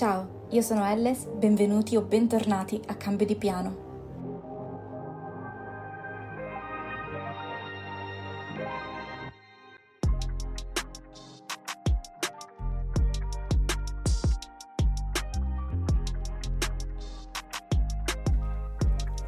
[0.00, 3.88] Ciao, io sono Elles, benvenuti o bentornati a Cambio di Piano.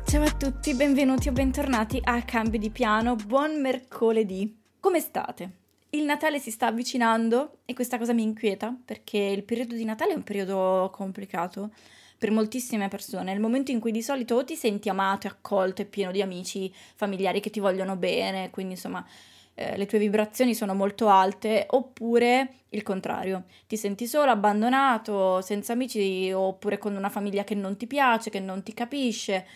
[0.07, 4.59] Ciao a tutti, benvenuti o bentornati a Cambio di Piano, buon mercoledì.
[4.81, 5.62] Come state?
[5.95, 10.13] Il Natale si sta avvicinando e questa cosa mi inquieta perché il periodo di Natale
[10.13, 11.71] è un periodo complicato
[12.17, 13.31] per moltissime persone.
[13.31, 16.11] È il momento in cui di solito o ti senti amato e accolto e pieno
[16.11, 19.07] di amici, familiari che ti vogliono bene, quindi insomma
[19.53, 25.75] eh, le tue vibrazioni sono molto alte, oppure il contrario, ti senti solo, abbandonato, senza
[25.75, 29.47] amici, oppure con una famiglia che non ti piace, che non ti capisce.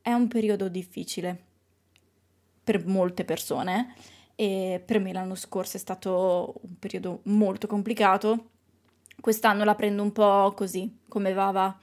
[0.00, 1.38] È un periodo difficile
[2.64, 3.94] per molte persone
[4.36, 8.50] e per me l'anno scorso è stato un periodo molto complicato.
[9.18, 11.76] Quest'anno la prendo un po' così, come va va.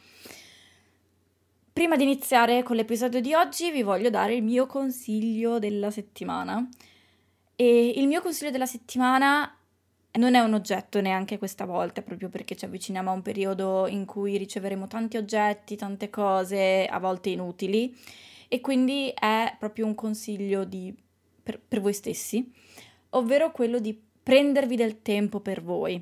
[1.73, 6.69] Prima di iniziare con l'episodio di oggi vi voglio dare il mio consiglio della settimana.
[7.55, 9.57] E il mio consiglio della settimana
[10.19, 14.05] non è un oggetto neanche questa volta, proprio perché ci avviciniamo a un periodo in
[14.05, 17.95] cui riceveremo tanti oggetti, tante cose, a volte inutili,
[18.47, 20.95] e quindi è proprio un consiglio di,
[21.43, 22.51] per, per voi stessi,
[23.09, 26.01] ovvero quello di prendervi del tempo per voi.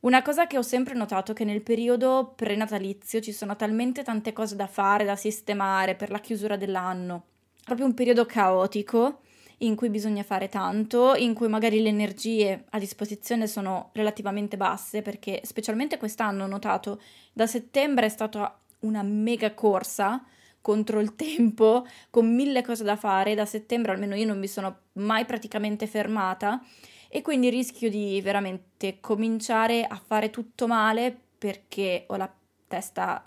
[0.00, 4.34] Una cosa che ho sempre notato è che nel periodo prenatalizio ci sono talmente tante
[4.34, 7.24] cose da fare, da sistemare per la chiusura dell'anno,
[7.64, 9.20] proprio un periodo caotico
[9.58, 15.00] in cui bisogna fare tanto, in cui magari le energie a disposizione sono relativamente basse,
[15.00, 17.00] perché specialmente quest'anno ho notato
[17.32, 20.22] da settembre è stata una mega corsa
[20.64, 24.78] contro il tempo, con mille cose da fare, da settembre almeno io non mi sono
[24.94, 26.64] mai praticamente fermata
[27.10, 32.32] e quindi rischio di veramente cominciare a fare tutto male perché ho la
[32.66, 33.22] testa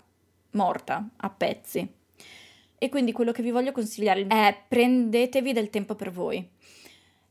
[0.52, 1.88] morta a pezzi.
[2.76, 6.44] E quindi quello che vi voglio consigliare è prendetevi del tempo per voi.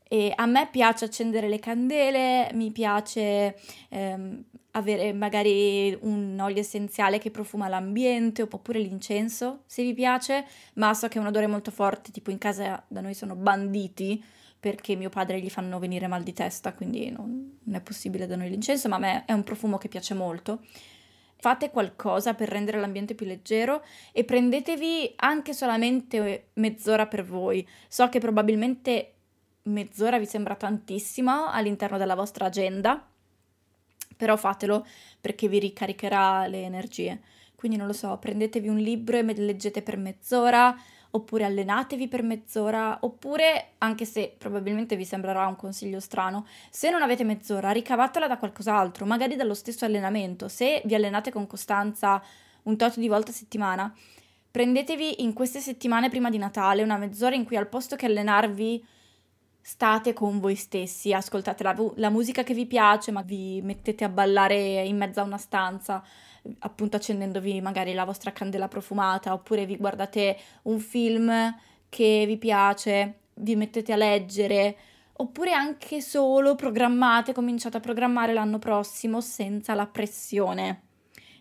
[0.08, 3.60] E a me piace accendere le candele, mi piace
[3.90, 4.42] ehm,
[4.72, 11.08] avere magari un olio essenziale che profuma l'ambiente oppure l'incenso, se vi piace, ma so
[11.08, 14.22] che è un odore molto forte, tipo in casa da noi sono banditi
[14.60, 18.36] perché mio padre gli fanno venire mal di testa, quindi non, non è possibile da
[18.36, 20.60] noi l'incenso, ma a me è un profumo che piace molto
[21.40, 27.66] fate qualcosa per rendere l'ambiente più leggero e prendetevi anche solamente mezz'ora per voi.
[27.86, 29.14] So che probabilmente
[29.62, 33.06] mezz'ora vi sembra tantissimo all'interno della vostra agenda,
[34.18, 34.84] però fatelo
[35.18, 37.20] perché vi ricaricherà le energie.
[37.54, 40.76] Quindi non lo so, prendetevi un libro e leggete per mezz'ora,
[41.10, 47.02] oppure allenatevi per mezz'ora, oppure, anche se probabilmente vi sembrerà un consiglio strano, se non
[47.02, 50.48] avete mezz'ora, ricavatela da qualcos'altro, magari dallo stesso allenamento.
[50.48, 52.22] Se vi allenate con costanza
[52.64, 53.92] un tot di volte a settimana,
[54.50, 58.84] prendetevi in queste settimane prima di Natale una mezz'ora in cui al posto che allenarvi
[59.68, 64.08] state con voi stessi, ascoltate la, la musica che vi piace, ma vi mettete a
[64.08, 66.02] ballare in mezzo a una stanza
[66.60, 71.54] appunto accendendovi magari la vostra candela profumata oppure vi guardate un film
[71.90, 74.76] che vi piace, vi mettete a leggere
[75.12, 80.84] oppure anche solo programmate, cominciate a programmare l'anno prossimo senza la pressione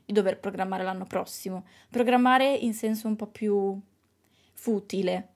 [0.03, 1.65] di dover programmare l'anno prossimo.
[1.89, 3.79] Programmare in senso un po' più
[4.53, 5.35] futile.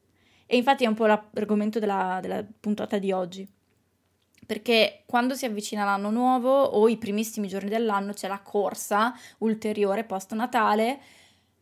[0.53, 3.47] E infatti è un po' l'argomento della, della puntata di oggi.
[4.45, 10.03] Perché quando si avvicina l'anno nuovo o i primissimi giorni dell'anno c'è la corsa ulteriore
[10.03, 10.99] post Natale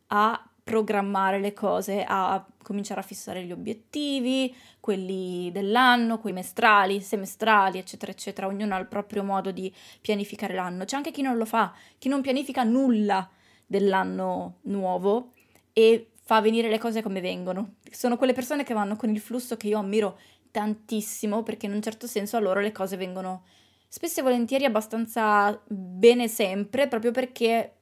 [0.08, 7.78] a programmare le cose, a cominciare a fissare gli obiettivi, quelli dell'anno, quei mestrali, semestrali,
[7.78, 8.48] eccetera, eccetera.
[8.48, 9.72] Ognuno ha il proprio modo di
[10.02, 10.86] pianificare l'anno.
[10.86, 13.30] C'è anche chi non lo fa, chi non pianifica nulla
[13.68, 15.34] dell'anno nuovo
[15.74, 17.78] e fa venire le cose come vengono.
[17.90, 20.20] Sono quelle persone che vanno con il flusso che io ammiro
[20.52, 23.46] tantissimo perché in un certo senso a loro le cose vengono
[23.88, 27.78] spesso e volentieri abbastanza bene sempre, proprio perché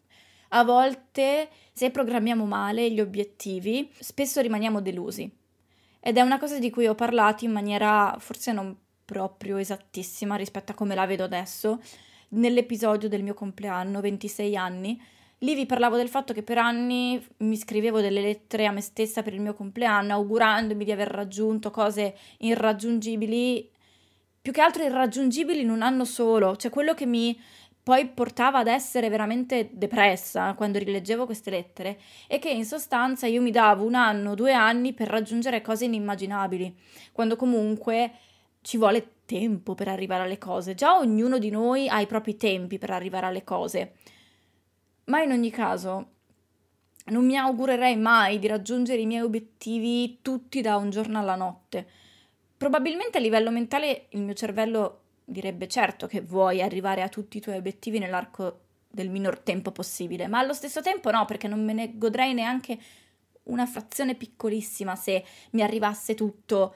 [0.47, 5.29] a volte, se programmiamo male gli obiettivi, spesso rimaniamo delusi.
[5.99, 8.73] Ed è una cosa di cui ho parlato in maniera forse non
[9.03, 11.81] proprio esattissima rispetto a come la vedo adesso,
[12.29, 15.01] nell'episodio del mio compleanno, 26 anni.
[15.41, 19.21] Lì vi parlavo del fatto che per anni mi scrivevo delle lettere a me stessa
[19.21, 23.69] per il mio compleanno, augurandomi di aver raggiunto cose irraggiungibili,
[24.41, 27.39] più che altro irraggiungibili in un anno solo, cioè quello che mi
[27.83, 33.41] poi portava ad essere veramente depressa quando rileggevo queste lettere e che in sostanza io
[33.41, 36.75] mi davo un anno, due anni per raggiungere cose inimmaginabili,
[37.11, 38.11] quando comunque
[38.61, 40.73] ci vuole tempo per arrivare alle cose.
[40.73, 43.93] Già ognuno di noi ha i propri tempi per arrivare alle cose.
[45.07, 46.09] Ma in ogni caso,
[47.05, 51.87] non mi augurerei mai di raggiungere i miei obiettivi tutti da un giorno alla notte.
[52.57, 57.41] Probabilmente a livello mentale il mio cervello direbbe certo che vuoi arrivare a tutti i
[57.41, 61.71] tuoi obiettivi nell'arco del minor tempo possibile, ma allo stesso tempo no, perché non me
[61.71, 62.77] ne godrei neanche
[63.43, 66.75] una frazione piccolissima se mi arrivasse tutto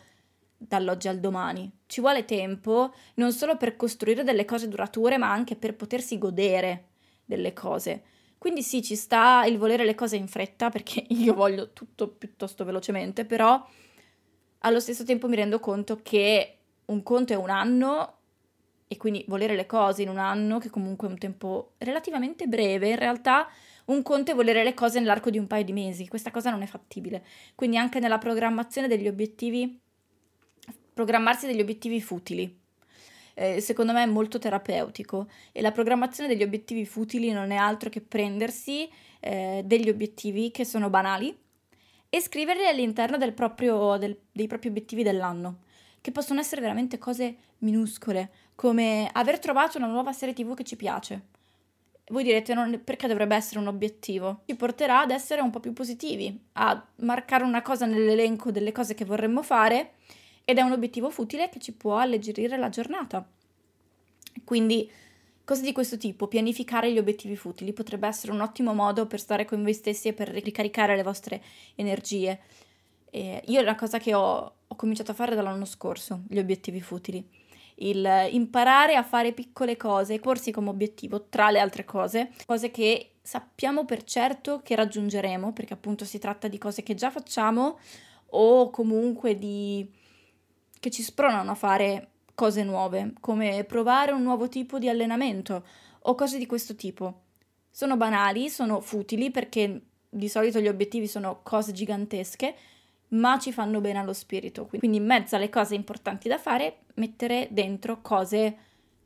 [0.55, 1.69] dall'oggi al domani.
[1.85, 6.85] Ci vuole tempo non solo per costruire delle cose durature, ma anche per potersi godere
[7.25, 8.03] delle cose.
[8.41, 12.65] Quindi sì, ci sta il volere le cose in fretta, perché io voglio tutto piuttosto
[12.65, 13.63] velocemente, però
[14.61, 18.17] allo stesso tempo mi rendo conto che un conto è un anno
[18.87, 22.89] e quindi volere le cose in un anno, che comunque è un tempo relativamente breve,
[22.89, 23.47] in realtà
[23.85, 26.63] un conto è volere le cose nell'arco di un paio di mesi, questa cosa non
[26.63, 27.23] è fattibile.
[27.53, 29.79] Quindi anche nella programmazione degli obiettivi,
[30.95, 32.60] programmarsi degli obiettivi futili.
[33.41, 37.89] Eh, secondo me è molto terapeutico e la programmazione degli obiettivi futili non è altro
[37.89, 38.87] che prendersi
[39.19, 41.35] eh, degli obiettivi che sono banali
[42.07, 45.61] e scriverli all'interno del proprio, del, dei propri obiettivi dell'anno
[46.01, 50.75] che possono essere veramente cose minuscole, come aver trovato una nuova serie TV che ci
[50.75, 51.29] piace.
[52.09, 54.41] Voi direte non, perché dovrebbe essere un obiettivo?
[54.45, 58.93] Ci porterà ad essere un po' più positivi, a marcare una cosa nell'elenco delle cose
[58.93, 59.93] che vorremmo fare
[60.51, 63.25] ed è un obiettivo futile che ci può alleggerire la giornata.
[64.43, 64.89] Quindi
[65.43, 69.45] cose di questo tipo, pianificare gli obiettivi futili potrebbe essere un ottimo modo per stare
[69.45, 71.41] con voi stessi e per ricaricare le vostre
[71.75, 72.39] energie.
[73.09, 76.81] E io è una cosa che ho, ho cominciato a fare dall'anno scorso, gli obiettivi
[76.81, 77.25] futili.
[77.75, 83.13] Il imparare a fare piccole cose, porsi come obiettivo, tra le altre cose, cose che
[83.21, 87.79] sappiamo per certo che raggiungeremo, perché appunto si tratta di cose che già facciamo
[88.33, 89.99] o comunque di
[90.81, 95.63] che ci spronano a fare cose nuove, come provare un nuovo tipo di allenamento
[95.99, 97.21] o cose di questo tipo.
[97.69, 102.55] Sono banali, sono futili perché di solito gli obiettivi sono cose gigantesche,
[103.09, 104.65] ma ci fanno bene allo spirito.
[104.65, 108.57] Quindi in mezzo alle cose importanti da fare, mettere dentro cose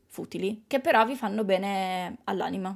[0.08, 2.74] futili, che però vi fanno bene all'anima.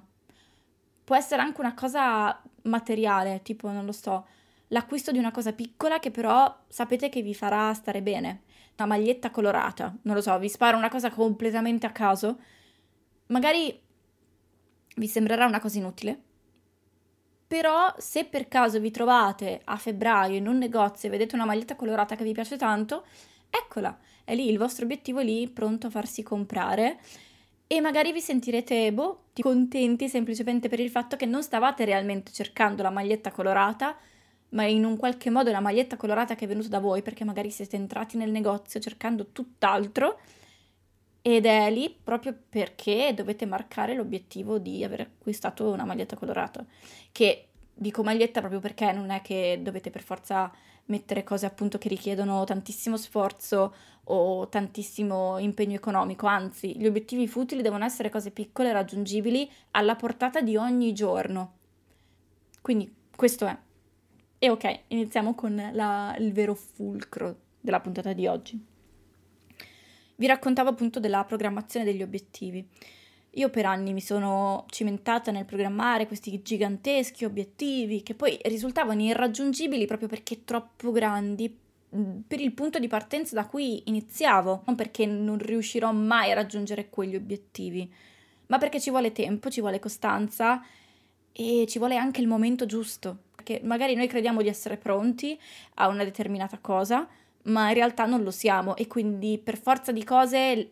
[1.05, 4.27] Può essere anche una cosa materiale, tipo, non lo so,
[4.67, 8.41] l'acquisto di una cosa piccola che però sapete che vi farà stare bene.
[8.79, 12.39] Una maglietta colorata, non lo so, vi sparo una cosa completamente a caso.
[13.27, 13.77] Magari
[14.95, 16.17] vi sembrerà una cosa inutile,
[17.45, 21.75] però se per caso vi trovate a febbraio in un negozio e vedete una maglietta
[21.75, 23.05] colorata che vi piace tanto,
[23.50, 27.00] eccola, è lì, il vostro obiettivo è lì, pronto a farsi comprare.
[27.67, 32.81] E magari vi sentirete, boh, contenti semplicemente per il fatto che non stavate realmente cercando
[32.81, 33.98] la maglietta colorata,
[34.49, 37.51] ma in un qualche modo la maglietta colorata che è venuta da voi, perché magari
[37.51, 40.19] siete entrati nel negozio cercando tutt'altro
[41.21, 46.65] ed è lì proprio perché dovete marcare l'obiettivo di aver acquistato una maglietta colorata.
[47.11, 50.51] Che dico maglietta proprio perché non è che dovete per forza
[50.85, 53.73] mettere cose appunto che richiedono tantissimo sforzo
[54.05, 60.41] o tantissimo impegno economico, anzi gli obiettivi futili devono essere cose piccole, raggiungibili, alla portata
[60.41, 61.53] di ogni giorno.
[62.61, 63.55] Quindi questo è.
[64.41, 68.58] E ok, iniziamo con la, il vero fulcro della puntata di oggi.
[70.15, 72.65] vi raccontavo appunto della programmazione degli obiettivi.
[73.31, 79.86] Io per anni mi sono cimentata nel programmare questi giganteschi obiettivi che poi risultavano irraggiungibili
[79.86, 81.53] proprio perché troppo grandi
[81.96, 86.36] mm, per il punto di partenza da cui iniziavo, non perché non riuscirò mai a
[86.36, 87.91] raggiungere quegli obiettivi,
[88.48, 90.63] ma perché ci vuole tempo, ci vuole costanza
[91.34, 95.39] e ci vuole anche il momento giusto, perché magari noi crediamo di essere pronti
[95.75, 97.07] a una determinata cosa,
[97.43, 100.71] ma in realtà non lo siamo e quindi per forza di cose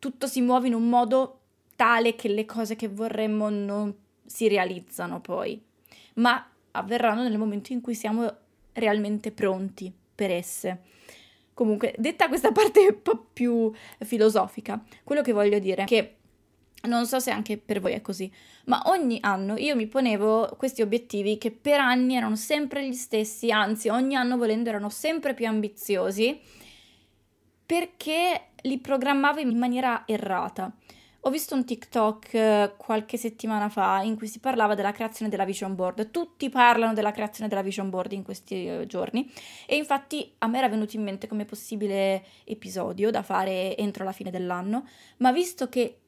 [0.00, 1.40] tutto si muove in un modo
[1.76, 3.94] tale che le cose che vorremmo non
[4.26, 5.62] si realizzano poi,
[6.14, 8.28] ma avverranno nel momento in cui siamo
[8.72, 10.82] realmente pronti per esse.
[11.54, 16.17] Comunque, detta questa parte un po' più filosofica, quello che voglio dire è che
[16.82, 18.30] non so se anche per voi è così,
[18.66, 23.50] ma ogni anno io mi ponevo questi obiettivi che per anni erano sempre gli stessi,
[23.50, 26.38] anzi ogni anno volendo erano sempre più ambiziosi,
[27.66, 30.72] perché li programmavo in maniera errata.
[31.22, 35.44] Ho visto un TikTok eh, qualche settimana fa in cui si parlava della creazione della
[35.44, 36.10] vision board.
[36.12, 39.28] Tutti parlano della creazione della vision board in questi eh, giorni
[39.66, 44.12] e infatti a me era venuto in mente come possibile episodio da fare entro la
[44.12, 44.86] fine dell'anno,
[45.18, 45.98] ma visto che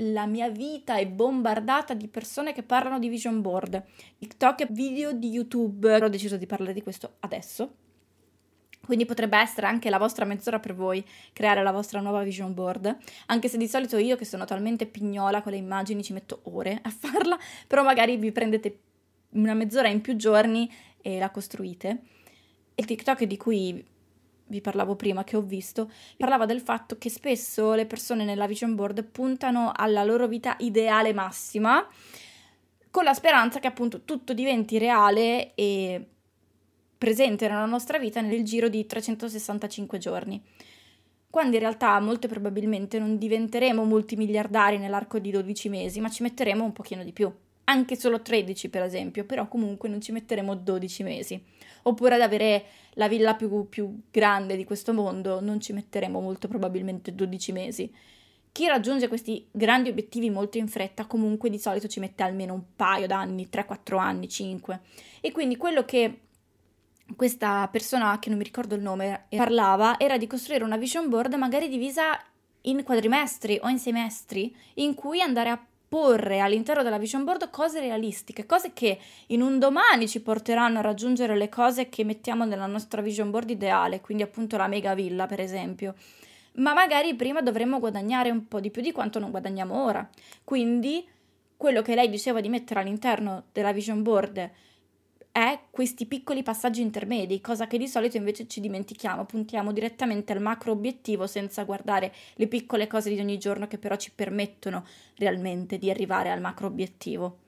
[0.00, 3.82] la mia vita è bombardata di persone che parlano di vision board,
[4.18, 7.74] TikTok e video di YouTube, ho deciso di parlare di questo adesso.
[8.84, 12.96] Quindi potrebbe essere anche la vostra mezz'ora per voi creare la vostra nuova vision board,
[13.26, 16.78] anche se di solito io che sono talmente pignola con le immagini ci metto ore
[16.80, 18.78] a farla, però magari vi prendete
[19.30, 20.70] una mezz'ora in più giorni
[21.02, 22.02] e la costruite.
[22.76, 23.84] Il TikTok di cui
[24.48, 28.74] vi parlavo prima, che ho visto, parlava del fatto che spesso le persone nella vision
[28.74, 31.86] board puntano alla loro vita ideale massima
[32.90, 36.06] con la speranza che appunto tutto diventi reale e
[36.96, 40.42] presente nella nostra vita nel giro di 365 giorni,
[41.30, 46.64] quando in realtà molto probabilmente non diventeremo multimiliardari nell'arco di 12 mesi, ma ci metteremo
[46.64, 47.32] un pochino di più,
[47.68, 51.42] anche solo 13 per esempio, però comunque non ci metteremo 12 mesi.
[51.82, 56.48] Oppure ad avere la villa più, più grande di questo mondo non ci metteremo molto
[56.48, 57.94] probabilmente 12 mesi.
[58.50, 62.62] Chi raggiunge questi grandi obiettivi molto in fretta comunque di solito ci mette almeno un
[62.74, 64.80] paio d'anni, 3-4 anni, 5.
[65.20, 66.20] E quindi quello che
[67.14, 71.34] questa persona, che non mi ricordo il nome, parlava, era di costruire una vision board
[71.34, 72.20] magari divisa
[72.62, 77.80] in quadrimestri o in semestri, in cui andare a porre all'interno della vision board cose
[77.80, 82.66] realistiche, cose che in un domani ci porteranno a raggiungere le cose che mettiamo nella
[82.66, 85.94] nostra vision board ideale, quindi appunto la mega villa per esempio.
[86.54, 90.08] Ma magari prima dovremmo guadagnare un po' di più di quanto non guadagniamo ora.
[90.44, 91.06] Quindi
[91.56, 94.50] quello che lei diceva di mettere all'interno della vision board
[95.38, 100.40] è questi piccoli passaggi intermedi, cosa che di solito invece ci dimentichiamo, puntiamo direttamente al
[100.40, 104.84] macro obiettivo senza guardare le piccole cose di ogni giorno che però ci permettono
[105.16, 107.38] realmente di arrivare al macro obiettivo.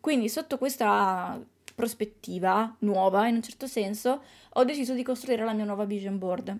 [0.00, 1.42] Quindi sotto questa
[1.74, 6.56] prospettiva nuova, in un certo senso, ho deciso di costruire la mia nuova vision board.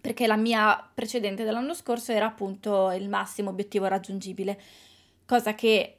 [0.00, 4.60] Perché la mia precedente dell'anno scorso era appunto il massimo obiettivo raggiungibile,
[5.24, 5.98] cosa che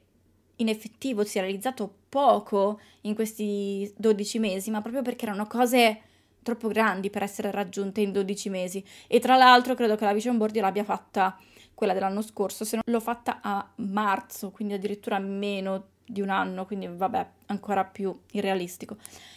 [0.56, 6.00] in effettivo si è realizzato poco in questi 12 mesi, ma proprio perché erano cose
[6.42, 8.84] troppo grandi per essere raggiunte in 12 mesi.
[9.06, 11.38] E tra l'altro credo che la vision board l'abbia fatta
[11.74, 16.64] quella dell'anno scorso, se non l'ho fatta a marzo, quindi addirittura meno di un anno,
[16.64, 18.96] quindi vabbè, ancora più irrealistico.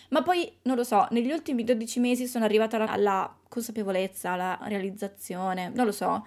[0.09, 5.69] Ma poi, non lo so, negli ultimi 12 mesi sono arrivata alla consapevolezza, alla realizzazione,
[5.69, 6.25] non lo so,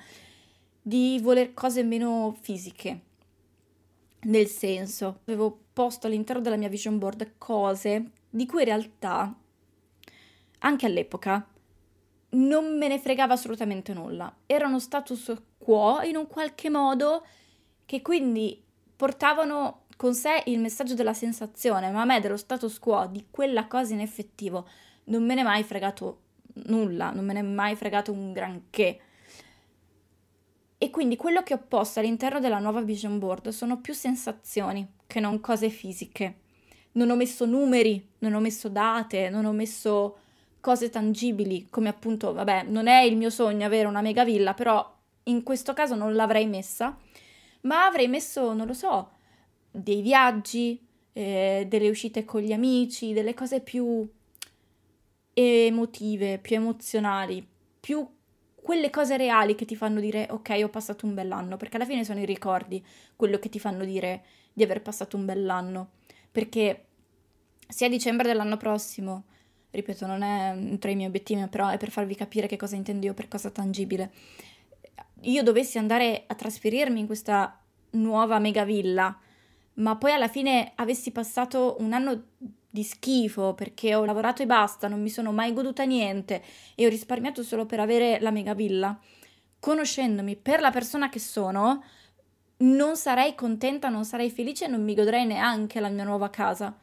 [0.82, 3.00] di voler cose meno fisiche,
[4.24, 9.34] nel senso, avevo posto all'interno della mia vision board cose di cui in realtà,
[10.58, 11.46] anche all'epoca,
[12.30, 14.34] non me ne fregava assolutamente nulla.
[14.46, 17.24] Erano status quo in un qualche modo
[17.84, 18.62] che quindi
[18.96, 23.66] portavano con sé il messaggio della sensazione, ma a me dello status quo, di quella
[23.66, 24.66] cosa in effettivo,
[25.04, 26.20] non me ne è mai fregato
[26.66, 29.00] nulla, non me ne è mai fregato un granché.
[30.92, 35.40] Quindi quello che ho posto all'interno della nuova vision board sono più sensazioni che non
[35.40, 36.40] cose fisiche.
[36.92, 40.18] Non ho messo numeri, non ho messo date, non ho messo
[40.60, 44.94] cose tangibili, come appunto, vabbè, non è il mio sogno avere una mega villa, però
[45.24, 46.94] in questo caso non l'avrei messa,
[47.62, 49.12] ma avrei messo, non lo so,
[49.70, 50.78] dei viaggi,
[51.14, 54.06] eh, delle uscite con gli amici, delle cose più
[55.32, 57.46] emotive, più emozionali,
[57.80, 58.06] più
[58.62, 62.04] quelle cose reali che ti fanno dire ok ho passato un bell'anno, perché alla fine
[62.04, 62.84] sono i ricordi
[63.16, 65.90] quello che ti fanno dire di aver passato un bell'anno,
[66.30, 66.86] perché
[67.68, 69.24] sia dicembre dell'anno prossimo,
[69.70, 73.06] ripeto, non è tra i miei obiettivi, però è per farvi capire che cosa intendo
[73.06, 74.12] io per cosa tangibile.
[75.22, 77.58] Io dovessi andare a trasferirmi in questa
[77.90, 79.18] nuova megavilla,
[79.74, 82.24] ma poi alla fine avessi passato un anno
[82.72, 86.42] di schifo perché ho lavorato e basta, non mi sono mai goduta niente
[86.74, 88.98] e ho risparmiato solo per avere la megavilla,
[89.60, 91.84] conoscendomi per la persona che sono,
[92.58, 96.74] non sarei contenta, non sarei felice e non mi godrei neanche la mia nuova casa.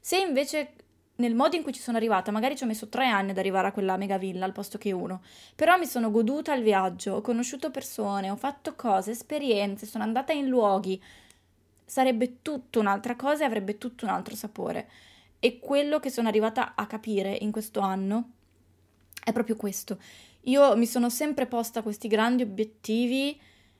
[0.00, 0.72] Se invece
[1.16, 3.68] nel modo in cui ci sono arrivata, magari ci ho messo tre anni ad arrivare
[3.68, 5.22] a quella megavilla al posto che uno,
[5.54, 10.32] però mi sono goduta il viaggio, ho conosciuto persone, ho fatto cose, esperienze, sono andata
[10.32, 11.00] in luoghi,
[11.84, 14.88] sarebbe tutto un'altra cosa e avrebbe tutto un altro sapore.
[15.38, 18.30] E quello che sono arrivata a capire in questo anno
[19.22, 19.98] è proprio questo.
[20.42, 23.38] Io mi sono sempre posta questi grandi obiettivi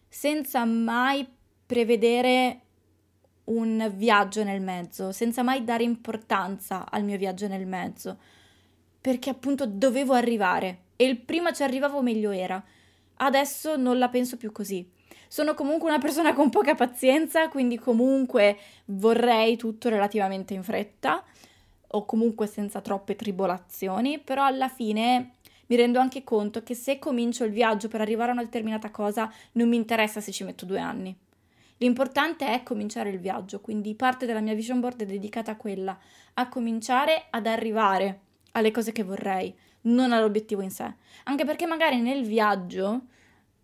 [0.08, 1.26] senza mai
[1.64, 2.60] prevedere
[3.44, 8.18] un viaggio nel mezzo, senza mai dare importanza al mio viaggio nel mezzo,
[9.00, 12.62] perché appunto dovevo arrivare e il prima ci arrivavo meglio era.
[13.18, 14.88] Adesso non la penso più così.
[15.28, 21.24] Sono comunque una persona con poca pazienza, quindi comunque vorrei tutto relativamente in fretta
[21.88, 25.32] o comunque senza troppe tribolazioni, però alla fine
[25.66, 29.32] mi rendo anche conto che se comincio il viaggio per arrivare a una determinata cosa
[29.52, 31.16] non mi interessa se ci metto due anni.
[31.78, 35.98] L'importante è cominciare il viaggio, quindi parte della mia vision board è dedicata a quella,
[36.34, 38.20] a cominciare ad arrivare
[38.52, 40.90] alle cose che vorrei, non all'obiettivo in sé.
[41.24, 43.02] Anche perché magari nel viaggio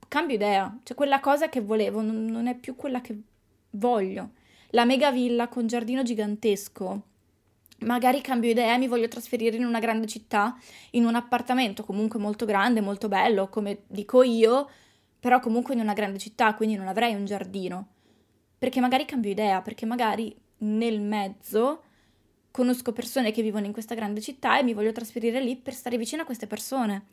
[0.09, 3.19] cambio idea, cioè quella cosa che volevo non, è più quella che
[3.71, 4.33] voglio.
[4.71, 7.02] La mega villa con giardino gigantesco
[7.83, 10.57] magari cambio idea e mi voglio trasferire in una grande città,
[10.91, 14.69] in un appartamento comunque molto grande, molto bello, come dico io,
[15.21, 17.89] però comunque in una grande città, quindi non avrei un giardino
[18.62, 21.83] perché magari cambio idea, perché magari nel mezzo
[22.53, 25.99] conosco persone che vivono in questa grande città e mi voglio trasferire lì per stare
[25.99, 27.07] vicino a queste persone,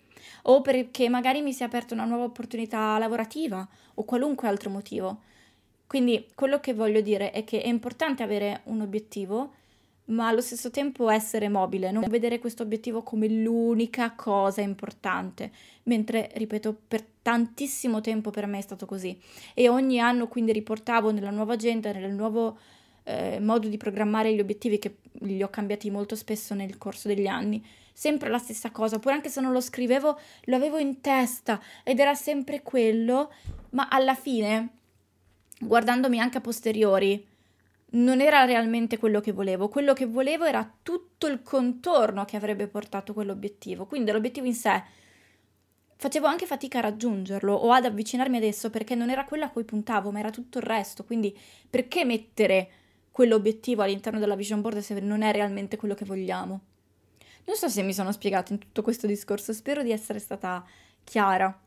[0.43, 5.21] o perché magari mi si è aperta una nuova opportunità lavorativa o qualunque altro motivo.
[5.87, 9.53] Quindi quello che voglio dire è che è importante avere un obiettivo,
[10.09, 15.51] ma allo stesso tempo essere mobile, non vedere questo obiettivo come l'unica cosa importante,
[15.83, 19.19] mentre, ripeto, per tantissimo tempo per me è stato così.
[19.53, 22.57] E ogni anno quindi riportavo nella nuova agenda, nel nuovo
[23.03, 27.27] eh, modo di programmare gli obiettivi che li ho cambiati molto spesso nel corso degli
[27.27, 31.61] anni, sempre la stessa cosa, oppure anche se non lo scrivevo lo avevo in testa
[31.83, 33.31] ed era sempre quello,
[33.71, 34.69] ma alla fine,
[35.59, 37.27] guardandomi anche a posteriori,
[37.91, 39.67] non era realmente quello che volevo.
[39.67, 43.85] Quello che volevo era tutto il contorno che avrebbe portato quell'obiettivo.
[43.85, 44.83] Quindi l'obiettivo in sé
[45.95, 49.63] facevo anche fatica a raggiungerlo o ad avvicinarmi adesso perché non era quello a cui
[49.63, 51.03] puntavo, ma era tutto il resto.
[51.03, 51.37] Quindi
[51.69, 52.69] perché mettere
[53.11, 56.61] quell'obiettivo all'interno della vision board se non è realmente quello che vogliamo?
[57.45, 60.63] Non so se mi sono spiegata in tutto questo discorso, spero di essere stata
[61.03, 61.59] chiara.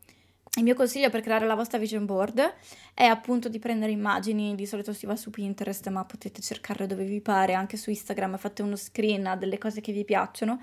[0.54, 2.54] Il mio consiglio per creare la vostra vision board
[2.92, 7.04] è appunto di prendere immagini, di solito si va su Pinterest, ma potete cercarle dove
[7.04, 10.60] vi pare, anche su Instagram, fate uno screen delle cose che vi piacciono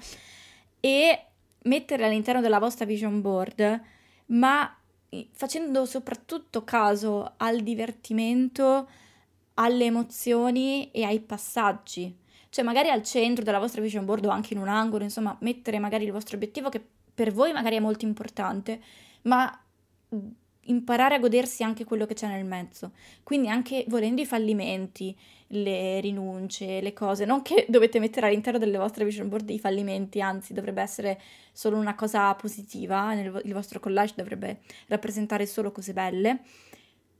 [0.80, 1.26] e
[1.64, 3.82] metterle all'interno della vostra vision board,
[4.28, 4.78] ma
[5.32, 8.88] facendo soprattutto caso al divertimento,
[9.56, 12.16] alle emozioni e ai passaggi.
[12.50, 15.80] Cioè magari al centro della vostra vision board o anche in un angolo, insomma, mettere
[15.80, 16.80] magari il vostro obiettivo che
[17.12, 18.80] per voi magari è molto importante,
[19.24, 19.64] ma
[20.70, 22.92] imparare a godersi anche quello che c'è nel mezzo.
[23.24, 25.16] Quindi anche volendo i fallimenti,
[25.48, 30.22] le rinunce, le cose, non che dovete mettere all'interno delle vostre vision board i fallimenti,
[30.22, 31.20] anzi dovrebbe essere
[31.52, 36.40] solo una cosa positiva, il vostro collage dovrebbe rappresentare solo cose belle.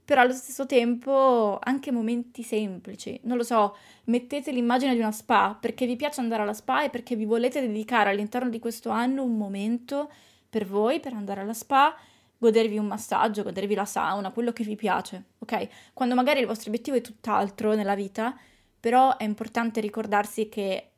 [0.04, 3.20] Però allo stesso tempo anche momenti semplici.
[3.24, 6.90] Non lo so, mettete l'immagine di una spa perché vi piace andare alla spa e
[6.90, 10.10] perché vi volete dedicare all'interno di questo anno un momento
[10.48, 11.94] per voi, per andare alla spa
[12.40, 15.92] godervi un massaggio, godervi la sauna, quello che vi piace, ok?
[15.92, 18.34] Quando magari il vostro obiettivo è tutt'altro nella vita,
[18.80, 20.88] però è importante ricordarsi che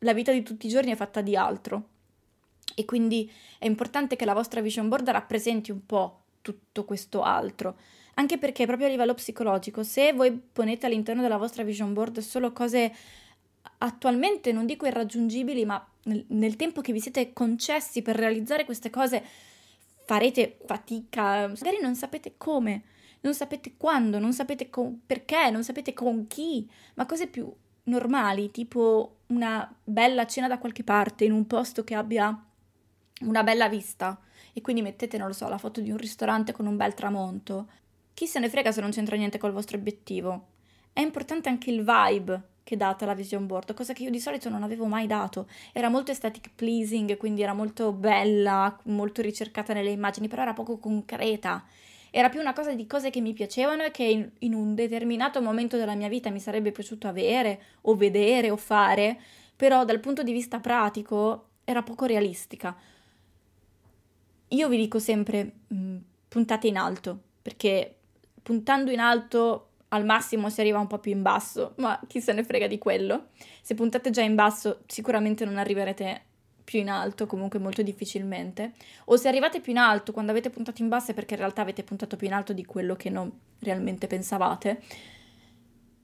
[0.00, 1.88] la vita di tutti i giorni è fatta di altro
[2.74, 7.78] e quindi è importante che la vostra vision board rappresenti un po' tutto questo altro,
[8.16, 12.52] anche perché proprio a livello psicologico, se voi ponete all'interno della vostra vision board solo
[12.52, 12.94] cose
[13.78, 18.90] attualmente non dico irraggiungibili, ma nel, nel tempo che vi siete concessi per realizzare queste
[18.90, 19.24] cose,
[20.04, 22.82] farete fatica, magari non sapete come,
[23.20, 27.52] non sapete quando, non sapete con, perché, non sapete con chi, ma cose più
[27.84, 32.38] normali, tipo una bella cena da qualche parte in un posto che abbia
[33.20, 34.18] una bella vista
[34.52, 37.68] e quindi mettete, non lo so, la foto di un ristorante con un bel tramonto.
[38.14, 40.48] Chi se ne frega se non c'entra niente col vostro obiettivo?
[40.92, 44.48] È importante anche il vibe che data la vision board, cosa che io di solito
[44.48, 45.46] non avevo mai dato.
[45.72, 50.78] Era molto aesthetic pleasing, quindi era molto bella, molto ricercata nelle immagini, però era poco
[50.78, 51.62] concreta.
[52.10, 55.42] Era più una cosa di cose che mi piacevano e che in, in un determinato
[55.42, 59.20] momento della mia vita mi sarebbe piaciuto avere o vedere o fare,
[59.54, 62.74] però dal punto di vista pratico era poco realistica.
[64.48, 65.96] Io vi dico sempre mh, mm,
[66.28, 67.96] puntate in alto, perché
[68.42, 72.32] puntando in alto al massimo si arriva un po' più in basso, ma chi se
[72.32, 73.28] ne frega di quello.
[73.62, 76.22] Se puntate già in basso sicuramente non arriverete
[76.64, 78.72] più in alto, comunque molto difficilmente.
[79.06, 81.62] O se arrivate più in alto quando avete puntato in basso è perché in realtà
[81.62, 83.30] avete puntato più in alto di quello che non
[83.60, 84.82] realmente pensavate.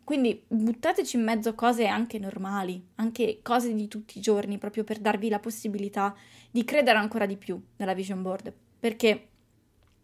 [0.05, 4.98] Quindi buttateci in mezzo cose anche normali, anche cose di tutti i giorni, proprio per
[4.98, 6.14] darvi la possibilità
[6.50, 8.53] di credere ancora di più nella vision board.
[8.81, 9.30] Perché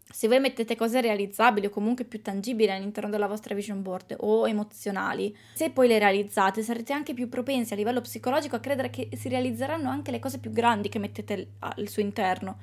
[0.09, 4.47] se voi mettete cose realizzabili o comunque più tangibili all'interno della vostra vision board o
[4.47, 9.09] emozionali, se poi le realizzate sarete anche più propensi a livello psicologico a credere che
[9.13, 12.59] si realizzeranno anche le cose più grandi che mettete al suo interno.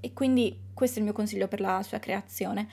[0.00, 2.68] E quindi questo è il mio consiglio per la sua creazione.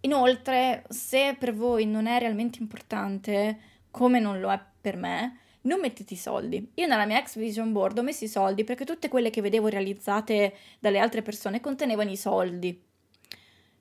[0.00, 3.58] Inoltre, se per voi non è realmente importante,
[3.90, 6.72] come non lo è per me, non mettete i soldi.
[6.74, 9.68] Io nella mia ex vision board ho messo i soldi perché tutte quelle che vedevo
[9.68, 12.83] realizzate dalle altre persone contenevano i soldi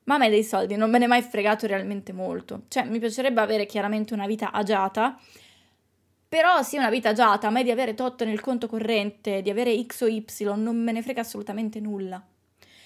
[0.05, 2.63] ma a me dei soldi non me ne è mai fregato realmente molto.
[2.67, 5.19] Cioè, mi piacerebbe avere chiaramente una vita agiata,
[6.27, 9.79] però sì, una vita agiata, a me di avere tot nel conto corrente, di avere
[9.85, 12.25] X o Y, non me ne frega assolutamente nulla.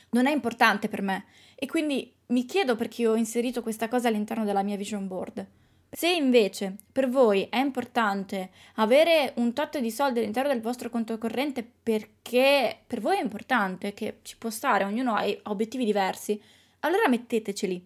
[0.09, 1.25] Non è importante per me.
[1.55, 5.45] E quindi mi chiedo perché ho inserito questa cosa all'interno della mia vision board.
[5.89, 11.17] Se invece per voi è importante avere un tot di soldi all'interno del vostro conto
[11.17, 16.39] corrente perché per voi è importante, che ci può stare, ognuno ha obiettivi diversi,
[16.79, 17.85] allora metteteceli.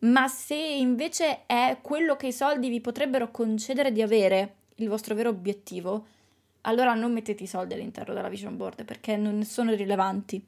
[0.00, 5.14] Ma se invece è quello che i soldi vi potrebbero concedere di avere, il vostro
[5.14, 6.06] vero obiettivo,
[6.62, 10.44] allora non mettete i soldi all'interno della vision board perché non sono rilevanti.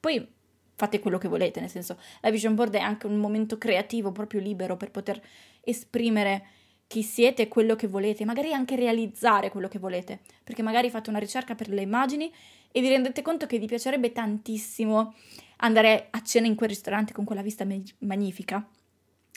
[0.00, 0.26] Poi
[0.74, 4.40] fate quello che volete, nel senso, la vision board è anche un momento creativo, proprio
[4.40, 5.22] libero per poter
[5.60, 6.46] esprimere
[6.86, 11.18] chi siete quello che volete, magari anche realizzare quello che volete, perché magari fate una
[11.18, 12.32] ricerca per le immagini
[12.70, 15.14] e vi rendete conto che vi piacerebbe tantissimo
[15.58, 18.66] andare a cena in quel ristorante con quella vista me- magnifica.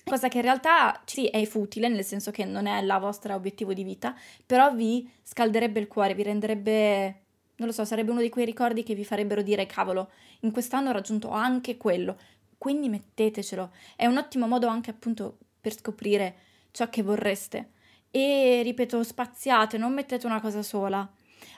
[0.04, 3.74] Cosa che in realtà sì è futile, nel senso che non è il vostro obiettivo
[3.74, 7.24] di vita, però vi scalderebbe il cuore, vi renderebbe,
[7.58, 10.90] non lo so, sarebbe uno di quei ricordi che vi farebbero dire cavolo, in quest'anno
[10.90, 12.18] ho raggiunto anche quello,
[12.58, 13.72] quindi mettetecelo.
[13.98, 16.36] È un ottimo modo anche appunto per scoprire
[16.72, 17.72] ciò che vorreste.
[18.10, 21.08] E ripeto, spaziate, non mettete una cosa sola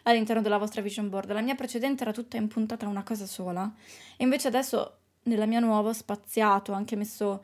[0.04, 1.32] all'interno della vostra vision board.
[1.32, 3.72] La mia precedente era tutta impuntata a una cosa sola
[4.18, 7.44] e invece adesso nella mia nuova ho spaziato, ho anche messo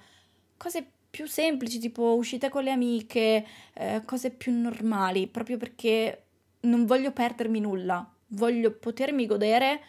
[0.57, 6.23] cose più semplici, tipo uscite con le amiche, eh, cose più normali, proprio perché
[6.61, 9.81] non voglio perdermi nulla, voglio potermi godere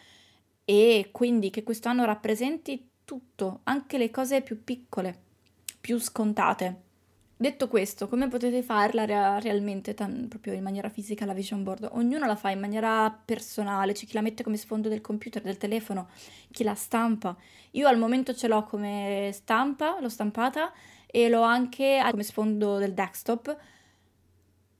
[0.63, 5.17] e quindi che quest'anno rappresenti tutto, anche le cose più piccole,
[5.79, 6.81] più scontate.
[7.39, 11.87] Detto questo, come potete farla re- realmente, tan- proprio in maniera fisica, la vision board?
[11.91, 15.57] Ognuno la fa in maniera personale, c'è chi la mette come sfondo del computer, del
[15.57, 16.09] telefono,
[16.51, 17.37] chi la stampa.
[17.71, 20.73] Io al momento ce l'ho come stampa, l'ho stampata
[21.05, 23.55] e l'ho anche come sfondo del desktop.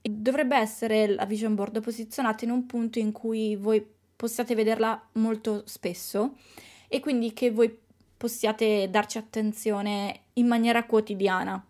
[0.01, 5.61] Dovrebbe essere la vision board posizionata in un punto in cui voi possiate vederla molto
[5.67, 6.37] spesso
[6.87, 7.77] e quindi che voi
[8.17, 11.63] possiate darci attenzione in maniera quotidiana.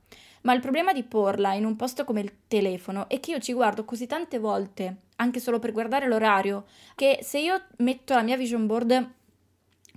[0.47, 3.51] Ma il problema di porla in un posto come il telefono è che io ci
[3.51, 8.37] guardo così tante volte, anche solo per guardare l'orario, che se io metto la mia
[8.37, 9.11] vision board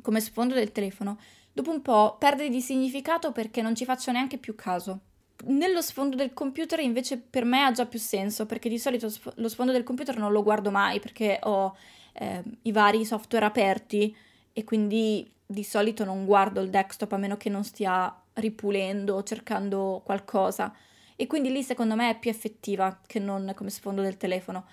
[0.02, 1.20] come sfondo del telefono,
[1.52, 4.98] dopo un po' perde di significato perché non ci faccio neanche più caso.
[5.44, 9.48] Nello sfondo del computer invece per me ha già più senso perché di solito lo
[9.48, 11.76] sfondo del computer non lo guardo mai perché ho
[12.14, 14.14] eh, i vari software aperti
[14.52, 20.02] e quindi di solito non guardo il desktop a meno che non stia ripulendo cercando
[20.04, 20.74] qualcosa.
[21.16, 24.64] E quindi lì secondo me è più effettiva che non come sfondo del telefono.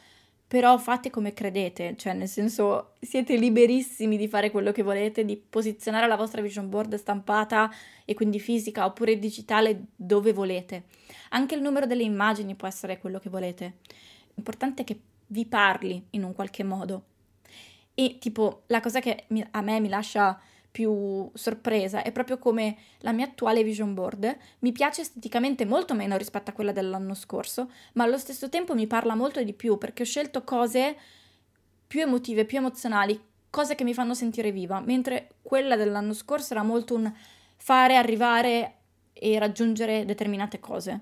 [0.48, 5.36] Però fate come credete, cioè nel senso siete liberissimi di fare quello che volete, di
[5.36, 7.70] posizionare la vostra vision board stampata
[8.06, 10.86] e quindi fisica oppure digitale dove volete.
[11.32, 13.80] Anche il numero delle immagini può essere quello che volete.
[14.36, 17.04] L'importante è che vi parli in un qualche modo.
[17.94, 20.40] E tipo la cosa che a me mi lascia
[20.78, 24.38] più sorpresa è proprio come la mia attuale vision board.
[24.60, 28.86] Mi piace esteticamente molto meno rispetto a quella dell'anno scorso, ma allo stesso tempo mi
[28.86, 30.96] parla molto di più perché ho scelto cose
[31.88, 36.62] più emotive, più emozionali, cose che mi fanno sentire viva, mentre quella dell'anno scorso era
[36.62, 37.12] molto un
[37.56, 38.76] fare, arrivare
[39.14, 41.00] e raggiungere determinate cose.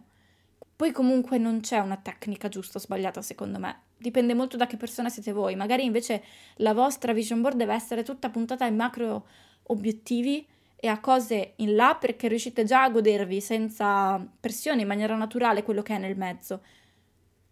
[0.73, 4.77] Poi comunque non c'è una tecnica giusta o sbagliata secondo me, dipende molto da che
[4.77, 6.23] persona siete voi, magari invece
[6.57, 9.27] la vostra vision board deve essere tutta puntata ai macro
[9.67, 15.15] obiettivi e a cose in là perché riuscite già a godervi senza pressione in maniera
[15.15, 16.61] naturale quello che è nel mezzo.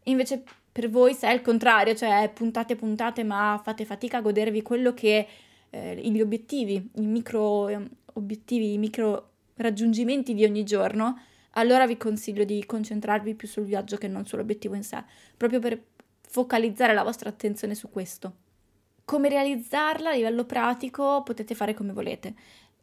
[0.04, 4.62] Invece per voi se è il contrario, cioè puntate puntate ma fate fatica a godervi
[4.62, 5.28] quello che
[5.69, 11.19] eh, gli obiettivi, i micro eh, obiettivi, i micro raggiungimenti di ogni giorno,
[11.52, 15.04] allora vi consiglio di concentrarvi più sul viaggio che non sull'obiettivo in sé,
[15.38, 15.82] proprio per
[16.21, 18.42] focalizzare la vostra attenzione su questo.
[19.05, 22.33] Come realizzarla a livello pratico potete fare come volete.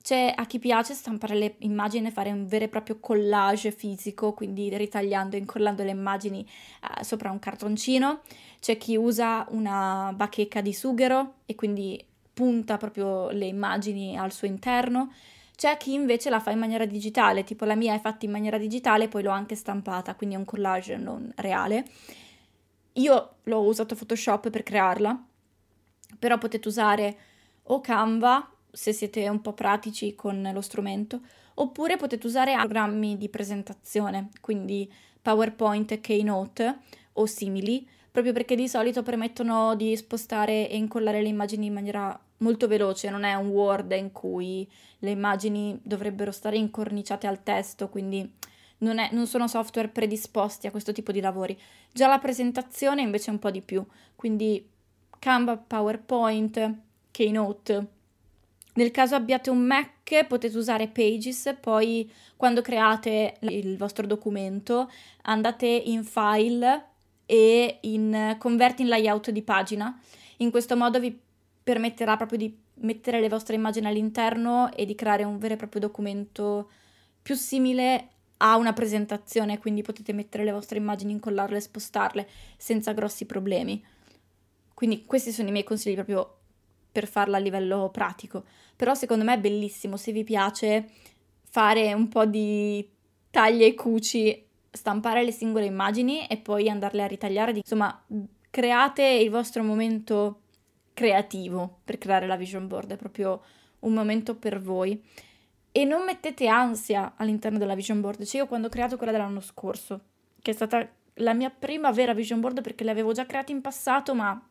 [0.02, 4.32] C'è a chi piace stampare le immagini e fare un vero e proprio collage fisico,
[4.32, 6.46] quindi ritagliando e incollando le immagini
[6.82, 8.20] uh, sopra un cartoncino.
[8.60, 12.02] C'è chi usa una bacheca di sughero e quindi
[12.32, 15.12] punta proprio le immagini al suo interno.
[15.54, 18.56] C'è chi invece la fa in maniera digitale, tipo la mia è fatta in maniera
[18.56, 21.84] digitale e poi l'ho anche stampata, quindi è un collage non reale.
[22.94, 25.24] Io l'ho usato Photoshop per crearla,
[26.18, 27.16] però potete usare
[27.64, 31.20] o Canva se siete un po' pratici con lo strumento,
[31.54, 36.78] oppure potete usare programmi di presentazione, quindi PowerPoint Keynote
[37.14, 42.18] o simili, proprio perché di solito permettono di spostare e incollare le immagini in maniera
[42.38, 44.68] molto veloce, non è un Word in cui
[45.00, 48.38] le immagini dovrebbero stare incorniciate al testo, quindi
[48.78, 51.58] non, è, non, sono software predisposti a questo tipo di lavori.
[51.92, 53.84] Già la presentazione invece è un po' di più,
[54.16, 54.69] quindi
[55.20, 56.74] Canva, PowerPoint,
[57.12, 57.98] Keynote
[58.72, 64.90] nel caso abbiate un Mac potete usare Pages, poi quando create il vostro documento
[65.22, 66.84] andate in File
[67.26, 70.00] e in Convert in layout di pagina.
[70.38, 71.16] In questo modo vi
[71.62, 75.82] permetterà proprio di mettere le vostre immagini all'interno e di creare un vero e proprio
[75.82, 76.70] documento
[77.20, 82.92] più simile a una presentazione, quindi potete mettere le vostre immagini, incollarle e spostarle senza
[82.92, 83.84] grossi problemi.
[84.80, 86.36] Quindi questi sono i miei consigli proprio
[86.90, 88.44] per farla a livello pratico.
[88.76, 90.88] Però secondo me è bellissimo se vi piace
[91.50, 92.88] fare un po' di
[93.28, 97.52] taglie e cuci, stampare le singole immagini e poi andarle a ritagliare.
[97.56, 98.06] Insomma,
[98.48, 100.40] create il vostro momento
[100.94, 103.42] creativo per creare la vision board, è proprio
[103.80, 104.98] un momento per voi.
[105.72, 108.24] E non mettete ansia all'interno della vision board.
[108.24, 110.00] Cioè io quando ho creato quella dell'anno scorso,
[110.40, 113.60] che è stata la mia prima vera vision board perché le avevo già create in
[113.60, 114.42] passato, ma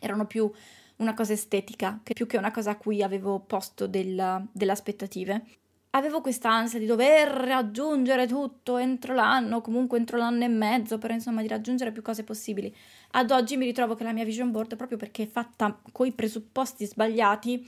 [0.00, 0.50] erano più
[0.96, 5.44] una cosa estetica, che più che una cosa a cui avevo posto della, delle aspettative.
[5.90, 11.10] Avevo questa ansia di dover raggiungere tutto entro l'anno, comunque entro l'anno e mezzo, per
[11.10, 12.74] insomma di raggiungere più cose possibili.
[13.12, 16.84] Ad oggi mi ritrovo che la mia vision board, proprio perché è fatta coi presupposti
[16.86, 17.66] sbagliati,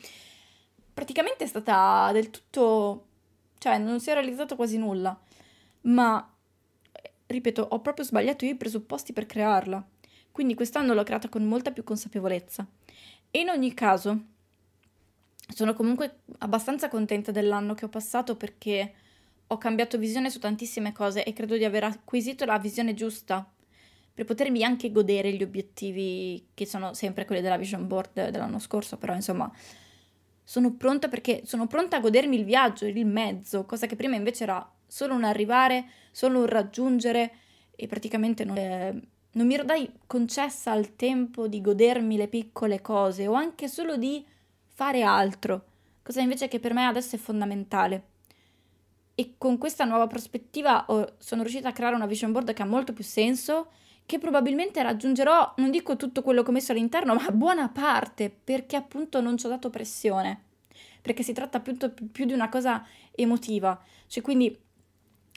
[0.92, 3.06] praticamente è stata del tutto...
[3.58, 5.18] cioè non si è realizzato quasi nulla.
[5.82, 6.30] Ma,
[7.26, 9.86] ripeto, ho proprio sbagliato io i presupposti per crearla.
[10.38, 12.64] Quindi quest'anno l'ho creata con molta più consapevolezza.
[13.32, 14.20] In ogni caso,
[15.52, 18.92] sono comunque abbastanza contenta dell'anno che ho passato perché
[19.48, 23.50] ho cambiato visione su tantissime cose e credo di aver acquisito la visione giusta
[24.14, 28.96] per potermi anche godere gli obiettivi che sono sempre quelli della vision board dell'anno scorso,
[28.96, 29.52] però insomma
[30.44, 34.44] sono pronta perché sono pronta a godermi il viaggio, il mezzo, cosa che prima invece
[34.44, 37.32] era solo un arrivare, solo un raggiungere
[37.74, 39.02] e praticamente non, eh,
[39.38, 43.96] non mi ero dai concessa al tempo di godermi le piccole cose o anche solo
[43.96, 44.26] di
[44.66, 45.64] fare altro,
[46.02, 48.02] cosa invece che per me adesso è fondamentale.
[49.14, 52.66] E con questa nuova prospettiva ho, sono riuscita a creare una vision board che ha
[52.66, 53.70] molto più senso,
[54.06, 58.74] che probabilmente raggiungerò, non dico tutto quello che ho messo all'interno, ma buona parte, perché
[58.74, 60.42] appunto non ci ho dato pressione,
[61.00, 63.80] perché si tratta appunto più di una cosa emotiva.
[64.08, 64.56] Cioè quindi,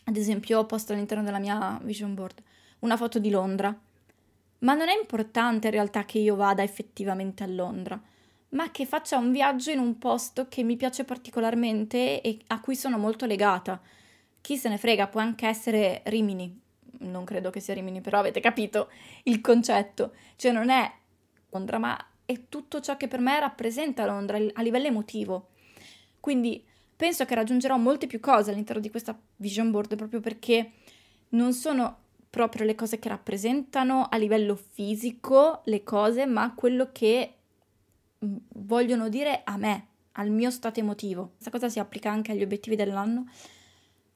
[0.05, 2.41] ad esempio, ho posto all'interno della mia vision board
[2.79, 3.77] una foto di Londra
[4.61, 8.01] ma non è importante in realtà che io vada effettivamente a Londra,
[8.49, 12.75] ma che faccia un viaggio in un posto che mi piace particolarmente e a cui
[12.75, 13.81] sono molto legata.
[14.41, 16.59] Chi se ne frega, può anche essere Rimini.
[16.99, 18.89] Non credo che sia Rimini, però avete capito
[19.23, 20.13] il concetto.
[20.35, 20.91] Cioè non è
[21.51, 25.49] Londra, ma è tutto ciò che per me rappresenta Londra a livello emotivo.
[26.19, 26.63] Quindi
[26.95, 30.73] penso che raggiungerò molte più cose all'interno di questa vision board proprio perché
[31.29, 31.97] non sono
[32.31, 37.33] proprio le cose che rappresentano a livello fisico le cose, ma quello che
[38.25, 41.33] mm, vogliono dire a me, al mio stato emotivo.
[41.33, 43.25] Questa cosa si applica anche agli obiettivi dell'anno,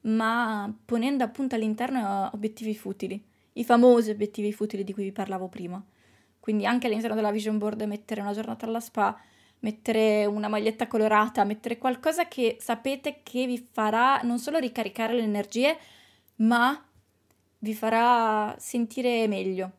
[0.02, 5.84] ma ponendo appunto all'interno obiettivi futili, i famosi obiettivi futili di cui vi parlavo prima.
[6.40, 9.14] Quindi anche all'interno della vision board mettere una giornata alla spa,
[9.58, 15.22] mettere una maglietta colorata, mettere qualcosa che sapete che vi farà non solo ricaricare le
[15.22, 15.76] energie,
[16.36, 16.82] ma
[17.66, 19.72] vi farà sentire meglio.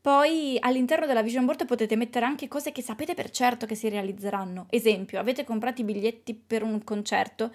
[0.00, 3.88] Poi all'interno della vision board potete mettere anche cose che sapete per certo che si
[3.88, 4.66] realizzeranno.
[4.68, 7.54] Esempio, avete comprato i biglietti per un concerto,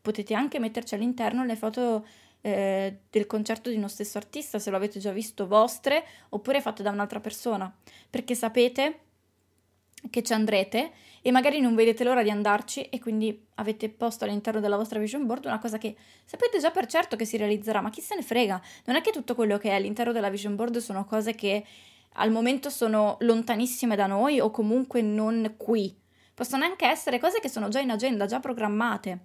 [0.00, 2.04] potete anche metterci all'interno le foto
[2.40, 6.82] eh, del concerto di uno stesso artista, se lo avete già visto vostre, oppure fatte
[6.82, 7.72] da un'altra persona,
[8.10, 9.00] perché sapete
[10.10, 14.60] che ci andrete e magari non vedete l'ora di andarci e quindi avete posto all'interno
[14.60, 17.90] della vostra vision board una cosa che sapete già per certo che si realizzerà, ma
[17.90, 18.60] chi se ne frega?
[18.84, 21.64] Non è che tutto quello che è all'interno della vision board sono cose che
[22.18, 25.94] al momento sono lontanissime da noi o comunque non qui.
[26.32, 29.18] Possono anche essere cose che sono già in agenda, già programmate.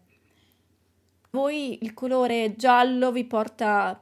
[1.29, 4.01] Voi il colore giallo vi porta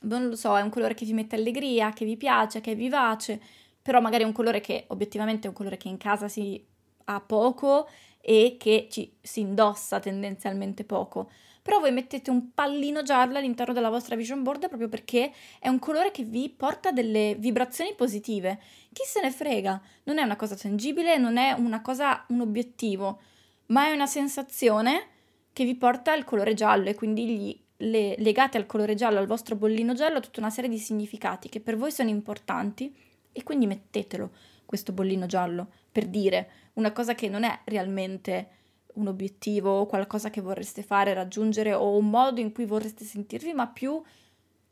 [0.00, 2.76] non lo so, è un colore che vi mette allegria, che vi piace, che è
[2.76, 3.40] vivace
[3.86, 6.60] però magari è un colore che obiettivamente è un colore che in casa si
[7.04, 7.88] ha poco
[8.20, 11.30] e che ci si indossa tendenzialmente poco.
[11.62, 15.78] Però voi mettete un pallino giallo all'interno della vostra vision board proprio perché è un
[15.78, 18.58] colore che vi porta delle vibrazioni positive.
[18.92, 19.80] Chi se ne frega?
[20.02, 23.20] Non è una cosa tangibile, non è una cosa, un obiettivo,
[23.66, 25.10] ma è una sensazione
[25.52, 29.26] che vi porta al colore giallo e quindi gli le, legate al colore giallo, al
[29.26, 32.92] vostro bollino giallo, tutta una serie di significati che per voi sono importanti
[33.36, 34.30] e quindi mettetelo
[34.64, 38.48] questo bollino giallo per dire una cosa che non è realmente
[38.94, 43.52] un obiettivo o qualcosa che vorreste fare, raggiungere o un modo in cui vorreste sentirvi,
[43.52, 44.00] ma più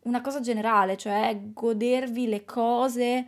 [0.05, 3.27] una cosa generale, cioè godervi le cose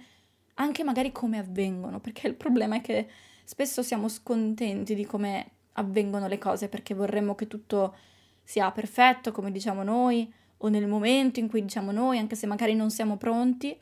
[0.55, 3.07] anche magari come avvengono, perché il problema è che
[3.45, 7.95] spesso siamo scontenti di come avvengono le cose perché vorremmo che tutto
[8.43, 12.75] sia perfetto come diciamo noi o nel momento in cui diciamo noi, anche se magari
[12.75, 13.79] non siamo pronti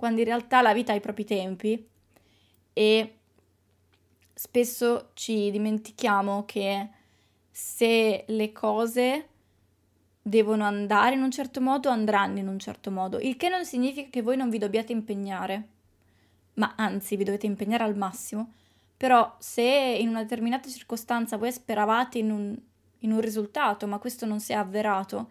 [0.00, 1.86] quando in realtà la vita ha i propri tempi
[2.72, 3.14] e
[4.32, 6.88] spesso ci dimentichiamo che
[7.50, 9.28] se le cose
[10.22, 14.08] devono andare in un certo modo, andranno in un certo modo, il che non significa
[14.08, 15.68] che voi non vi dobbiate impegnare,
[16.54, 18.54] ma anzi vi dovete impegnare al massimo,
[18.96, 19.62] però se
[20.00, 22.58] in una determinata circostanza voi speravate in un,
[23.00, 25.28] in un risultato, ma questo non si è avverato,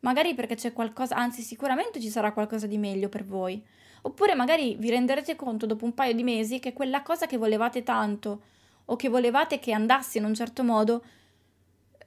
[0.00, 3.62] magari perché c'è qualcosa, anzi sicuramente ci sarà qualcosa di meglio per voi,
[4.02, 7.82] Oppure magari vi renderete conto dopo un paio di mesi che quella cosa che volevate
[7.82, 8.42] tanto
[8.86, 11.02] o che volevate che andasse in un certo modo,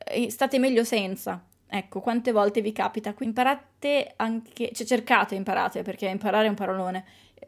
[0.06, 1.44] eh, state meglio senza.
[1.68, 3.14] Ecco, quante volte vi capita?
[3.20, 7.06] Imparate anche, cioè cercate, imparate, perché imparare è un parolone,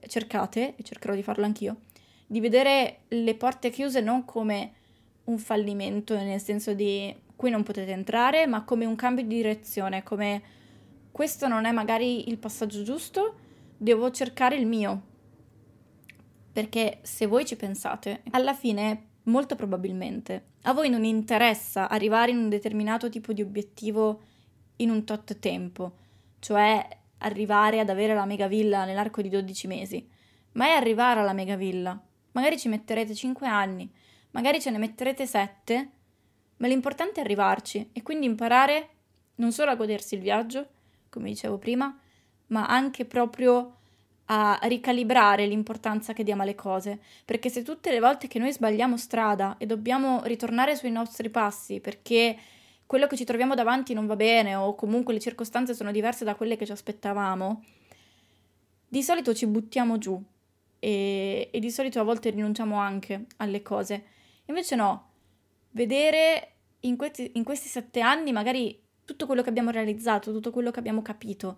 [0.08, 1.78] cercate, e cercherò di farlo anch'io,
[2.26, 4.74] di vedere le porte chiuse non come
[5.26, 10.04] un fallimento, nel senso di qui non potete entrare, ma come un cambio di direzione,
[10.04, 10.42] come
[11.12, 13.36] questo non è magari il passaggio giusto,
[13.84, 15.02] devo cercare il mio.
[16.54, 22.38] Perché se voi ci pensate, alla fine, molto probabilmente, a voi non interessa arrivare in
[22.38, 24.22] un determinato tipo di obiettivo
[24.78, 25.98] in un tot tempo,
[26.40, 30.10] cioè arrivare ad avere la megavilla nell'arco di 12 mesi,
[30.54, 32.02] ma è arrivare alla megavilla.
[32.32, 33.92] Magari ci metterete 5 anni,
[34.32, 35.90] magari ce ne metterete 7,
[36.58, 38.90] ma l'importante è arrivarci e quindi imparare
[39.36, 40.68] non solo a godersi il viaggio,
[41.10, 41.98] come dicevo prima,
[42.54, 43.78] ma anche proprio
[44.26, 48.96] a ricalibrare l'importanza che diamo alle cose, perché se tutte le volte che noi sbagliamo
[48.96, 52.38] strada e dobbiamo ritornare sui nostri passi perché
[52.86, 56.36] quello che ci troviamo davanti non va bene o comunque le circostanze sono diverse da
[56.36, 57.64] quelle che ci aspettavamo,
[58.88, 60.22] di solito ci buttiamo giù
[60.80, 64.06] e, e di solito a volte rinunciamo anche alle cose.
[64.46, 65.10] Invece no,
[65.72, 70.72] vedere in questi, in questi sette anni magari tutto quello che abbiamo realizzato, tutto quello
[70.72, 71.58] che abbiamo capito,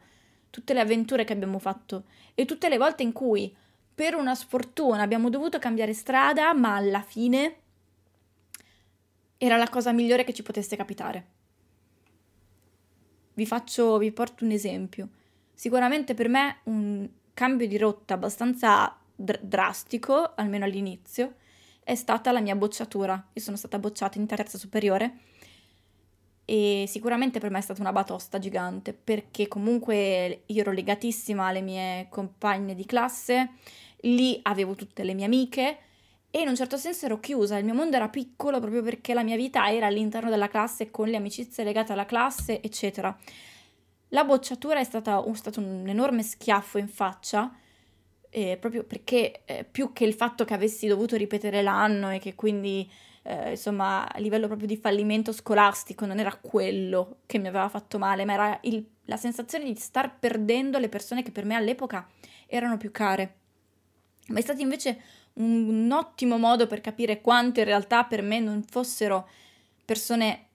[0.55, 3.53] tutte le avventure che abbiamo fatto e tutte le volte in cui
[3.93, 7.55] per una sfortuna abbiamo dovuto cambiare strada, ma alla fine
[9.37, 11.25] era la cosa migliore che ci potesse capitare.
[13.33, 15.09] Vi faccio, vi porto un esempio.
[15.53, 21.35] Sicuramente per me un cambio di rotta abbastanza dr- drastico, almeno all'inizio,
[21.83, 23.27] è stata la mia bocciatura.
[23.33, 25.17] Io sono stata bocciata in terza superiore
[26.45, 31.61] e sicuramente per me è stata una batosta gigante perché comunque io ero legatissima alle
[31.61, 33.53] mie compagne di classe,
[34.01, 35.77] lì avevo tutte le mie amiche
[36.29, 39.23] e in un certo senso ero chiusa, il mio mondo era piccolo proprio perché la
[39.23, 43.17] mia vita era all'interno della classe con le amicizie legate alla classe, eccetera.
[44.09, 47.55] La bocciatura è stata un, stato un enorme schiaffo in faccia,
[48.29, 52.35] eh, proprio perché eh, più che il fatto che avessi dovuto ripetere l'anno e che
[52.35, 52.89] quindi
[53.27, 57.97] eh, insomma, a livello proprio di fallimento scolastico, non era quello che mi aveva fatto
[57.97, 62.07] male, ma era il, la sensazione di star perdendo le persone che per me all'epoca
[62.45, 63.35] erano più care.
[64.27, 65.01] Ma è stato invece
[65.33, 69.27] un, un ottimo modo per capire quanto in realtà per me non fossero
[69.83, 70.45] persone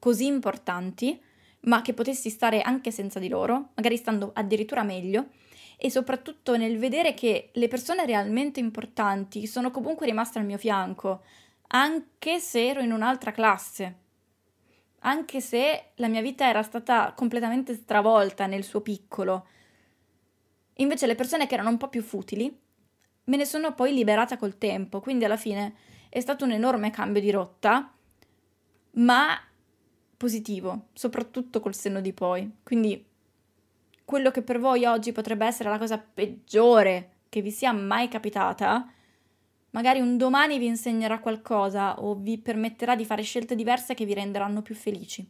[0.00, 1.20] così importanti,
[1.60, 5.28] ma che potessi stare anche senza di loro, magari stando addirittura meglio,
[5.76, 11.22] e soprattutto nel vedere che le persone realmente importanti sono comunque rimaste al mio fianco,
[11.68, 13.96] anche se ero in un'altra classe,
[15.00, 19.46] anche se la mia vita era stata completamente stravolta nel suo piccolo.
[20.74, 22.66] Invece le persone che erano un po' più futili
[23.28, 25.74] me ne sono poi liberata col tempo, quindi alla fine
[26.08, 27.92] è stato un enorme cambio di rotta,
[28.92, 29.38] ma
[30.16, 32.50] positivo, soprattutto col senno di poi.
[32.62, 33.04] Quindi
[34.04, 38.90] quello che per voi oggi potrebbe essere la cosa peggiore che vi sia mai capitata,
[39.70, 44.14] magari un domani vi insegnerà qualcosa o vi permetterà di fare scelte diverse che vi
[44.14, 45.28] renderanno più felici.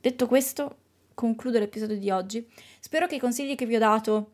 [0.00, 0.76] Detto questo,
[1.14, 2.46] concludo l'episodio di oggi.
[2.78, 4.30] Spero che i consigli che vi ho dato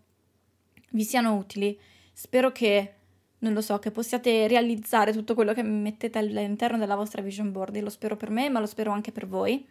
[0.91, 1.79] vi siano utili.
[2.13, 2.95] Spero che,
[3.39, 7.79] non lo so, che possiate realizzare tutto quello che mettete all'interno della vostra vision board.
[7.81, 9.67] Lo spero per me, ma lo spero anche per voi.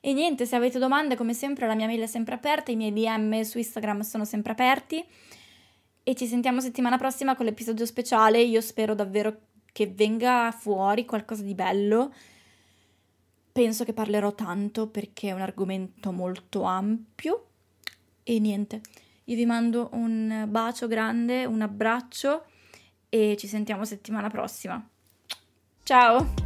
[0.00, 2.92] E niente, se avete domande, come sempre, la mia mail è sempre aperta, i miei
[2.92, 5.04] DM su Instagram sono sempre aperti.
[6.08, 8.40] E ci sentiamo settimana prossima con l'episodio speciale.
[8.40, 9.40] Io spero davvero
[9.72, 12.14] che venga fuori qualcosa di bello.
[13.50, 17.46] Penso che parlerò tanto perché è un argomento molto ampio.
[18.22, 18.82] E niente.
[19.24, 22.44] Io vi mando un bacio grande, un abbraccio
[23.08, 24.88] e ci sentiamo settimana prossima.
[25.82, 26.45] Ciao!